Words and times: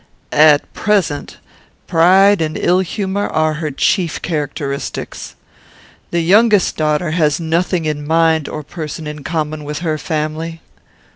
At 0.31 0.73
present, 0.73 1.37
pride 1.85 2.41
and 2.41 2.57
ill 2.57 2.79
humour 2.79 3.27
are 3.27 3.53
her 3.61 3.69
chief 3.69 4.19
characteristics. 4.19 5.35
"The 6.09 6.21
youngest 6.21 6.75
daughter 6.75 7.11
has 7.11 7.39
nothing 7.39 7.85
in 7.85 8.07
mind 8.07 8.49
or 8.49 8.63
person 8.63 9.05
in 9.05 9.23
common 9.23 9.63
with 9.63 9.77
her 9.85 9.99
family. 9.99 10.59